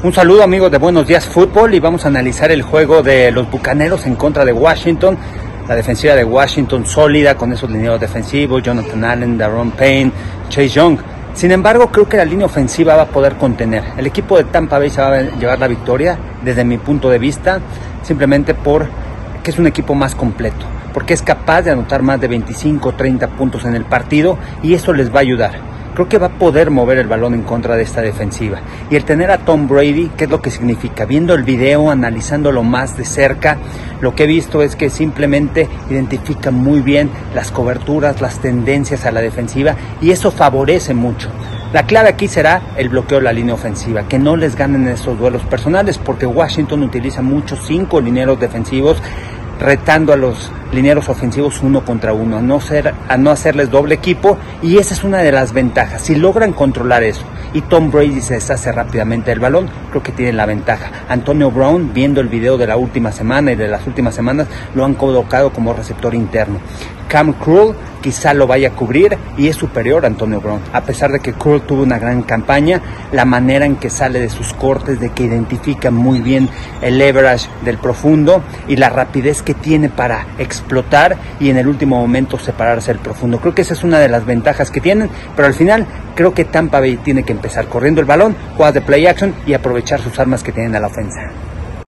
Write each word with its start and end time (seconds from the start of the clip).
Un 0.00 0.12
saludo 0.12 0.44
amigos 0.44 0.70
de 0.70 0.78
Buenos 0.78 1.08
Días 1.08 1.26
Fútbol 1.26 1.74
y 1.74 1.80
vamos 1.80 2.04
a 2.04 2.08
analizar 2.08 2.52
el 2.52 2.62
juego 2.62 3.02
de 3.02 3.32
los 3.32 3.50
Bucaneros 3.50 4.06
en 4.06 4.14
contra 4.14 4.44
de 4.44 4.52
Washington. 4.52 5.18
La 5.66 5.74
defensiva 5.74 6.14
de 6.14 6.22
Washington 6.22 6.86
sólida 6.86 7.34
con 7.34 7.52
esos 7.52 7.68
lineos 7.68 7.98
defensivos, 7.98 8.62
Jonathan 8.62 9.04
Allen, 9.04 9.36
Daron 9.36 9.72
Payne, 9.72 10.12
Chase 10.50 10.68
Young. 10.68 10.98
Sin 11.34 11.50
embargo, 11.50 11.88
creo 11.88 12.08
que 12.08 12.16
la 12.16 12.24
línea 12.24 12.46
ofensiva 12.46 12.94
va 12.94 13.02
a 13.02 13.08
poder 13.08 13.34
contener. 13.38 13.82
El 13.96 14.06
equipo 14.06 14.36
de 14.36 14.44
Tampa 14.44 14.78
Bay 14.78 14.88
se 14.88 15.00
va 15.00 15.16
a 15.16 15.22
llevar 15.22 15.58
la 15.58 15.66
victoria 15.66 16.16
desde 16.44 16.64
mi 16.64 16.78
punto 16.78 17.10
de 17.10 17.18
vista, 17.18 17.58
simplemente 18.04 18.54
por 18.54 18.86
que 19.42 19.50
es 19.50 19.58
un 19.58 19.66
equipo 19.66 19.96
más 19.96 20.14
completo, 20.14 20.64
porque 20.94 21.12
es 21.12 21.22
capaz 21.22 21.62
de 21.62 21.72
anotar 21.72 22.02
más 22.02 22.20
de 22.20 22.28
25 22.28 22.90
o 22.90 22.92
30 22.92 23.26
puntos 23.30 23.64
en 23.64 23.74
el 23.74 23.84
partido 23.84 24.38
y 24.62 24.74
eso 24.74 24.92
les 24.92 25.12
va 25.12 25.16
a 25.16 25.22
ayudar 25.22 25.67
creo 25.98 26.08
que 26.08 26.18
va 26.18 26.28
a 26.28 26.38
poder 26.38 26.70
mover 26.70 26.98
el 26.98 27.08
balón 27.08 27.34
en 27.34 27.42
contra 27.42 27.74
de 27.74 27.82
esta 27.82 28.00
defensiva. 28.00 28.60
Y 28.88 28.94
el 28.94 29.04
tener 29.04 29.32
a 29.32 29.38
Tom 29.38 29.66
Brady, 29.66 30.12
¿qué 30.16 30.24
es 30.24 30.30
lo 30.30 30.40
que 30.40 30.52
significa? 30.52 31.06
Viendo 31.06 31.34
el 31.34 31.42
video, 31.42 31.90
analizándolo 31.90 32.62
más 32.62 32.96
de 32.96 33.04
cerca, 33.04 33.58
lo 34.00 34.14
que 34.14 34.22
he 34.22 34.26
visto 34.28 34.62
es 34.62 34.76
que 34.76 34.90
simplemente 34.90 35.68
identifica 35.90 36.52
muy 36.52 36.82
bien 36.82 37.10
las 37.34 37.50
coberturas, 37.50 38.20
las 38.20 38.38
tendencias 38.38 39.06
a 39.06 39.10
la 39.10 39.20
defensiva 39.20 39.74
y 40.00 40.12
eso 40.12 40.30
favorece 40.30 40.94
mucho. 40.94 41.30
La 41.72 41.82
clave 41.82 42.10
aquí 42.10 42.28
será 42.28 42.62
el 42.76 42.90
bloqueo 42.90 43.18
de 43.18 43.24
la 43.24 43.32
línea 43.32 43.54
ofensiva, 43.54 44.06
que 44.06 44.20
no 44.20 44.36
les 44.36 44.54
ganen 44.54 44.86
esos 44.86 45.18
duelos 45.18 45.42
personales, 45.42 45.98
porque 45.98 46.26
Washington 46.26 46.84
utiliza 46.84 47.22
muchos 47.22 47.58
cinco 47.66 48.00
lineros 48.00 48.38
defensivos 48.38 49.02
retando 49.58 50.12
a 50.12 50.16
los 50.16 50.52
lineros 50.72 51.08
ofensivos 51.08 51.62
uno 51.62 51.84
contra 51.84 52.12
uno, 52.12 52.38
a 52.38 52.42
no, 52.42 52.60
ser, 52.60 52.94
a 53.08 53.16
no 53.16 53.30
hacerles 53.30 53.70
doble 53.70 53.94
equipo 53.94 54.38
y 54.62 54.78
esa 54.78 54.94
es 54.94 55.04
una 55.04 55.18
de 55.18 55.32
las 55.32 55.52
ventajas. 55.52 56.02
Si 56.02 56.14
logran 56.14 56.52
controlar 56.52 57.02
eso 57.02 57.24
y 57.54 57.62
Tom 57.62 57.90
Brady 57.90 58.20
se 58.20 58.34
deshace 58.34 58.70
rápidamente 58.72 59.30
del 59.30 59.40
balón, 59.40 59.70
creo 59.90 60.02
que 60.02 60.12
tienen 60.12 60.36
la 60.36 60.46
ventaja. 60.46 60.90
Antonio 61.08 61.50
Brown, 61.50 61.92
viendo 61.92 62.20
el 62.20 62.28
video 62.28 62.58
de 62.58 62.66
la 62.66 62.76
última 62.76 63.12
semana 63.12 63.52
y 63.52 63.56
de 63.56 63.68
las 63.68 63.86
últimas 63.86 64.14
semanas, 64.14 64.46
lo 64.74 64.84
han 64.84 64.94
colocado 64.94 65.52
como 65.52 65.72
receptor 65.72 66.14
interno. 66.14 66.58
Cam 67.08 67.32
Krul 67.32 67.74
quizá 68.00 68.32
lo 68.34 68.46
vaya 68.46 68.68
a 68.68 68.72
cubrir 68.72 69.18
y 69.36 69.48
es 69.48 69.56
superior 69.56 70.04
a 70.04 70.08
Antonio 70.08 70.40
Brown. 70.40 70.60
A 70.72 70.82
pesar 70.82 71.10
de 71.10 71.20
que 71.20 71.32
Krul 71.32 71.62
tuvo 71.62 71.82
una 71.82 71.98
gran 71.98 72.22
campaña, 72.22 72.80
la 73.12 73.24
manera 73.24 73.66
en 73.66 73.76
que 73.76 73.90
sale 73.90 74.20
de 74.20 74.28
sus 74.28 74.52
cortes, 74.52 75.00
de 75.00 75.10
que 75.10 75.24
identifica 75.24 75.90
muy 75.90 76.20
bien 76.20 76.48
el 76.80 76.98
leverage 76.98 77.48
del 77.64 77.78
profundo 77.78 78.42
y 78.68 78.76
la 78.76 78.90
rapidez 78.90 79.42
que 79.42 79.54
tiene 79.54 79.88
para 79.88 80.26
explotar 80.38 81.16
y 81.40 81.50
en 81.50 81.56
el 81.56 81.66
último 81.66 81.98
momento 81.98 82.38
separarse 82.38 82.92
del 82.92 83.02
profundo. 83.02 83.40
Creo 83.40 83.54
que 83.54 83.62
esa 83.62 83.74
es 83.74 83.84
una 83.84 83.98
de 83.98 84.08
las 84.08 84.24
ventajas 84.24 84.70
que 84.70 84.80
tienen, 84.80 85.10
pero 85.34 85.48
al 85.48 85.54
final 85.54 85.86
creo 86.14 86.34
que 86.34 86.44
Tampa 86.44 86.80
Bay 86.80 86.98
tiene 86.98 87.24
que 87.24 87.32
empezar 87.32 87.66
corriendo 87.68 88.00
el 88.00 88.06
balón, 88.06 88.36
jugadas 88.54 88.74
de 88.74 88.80
play 88.82 89.06
action 89.06 89.34
y 89.46 89.54
aprovechar 89.54 90.00
sus 90.00 90.18
armas 90.18 90.42
que 90.42 90.52
tienen 90.52 90.76
a 90.76 90.80
la 90.80 90.88
ofensa. 90.88 91.47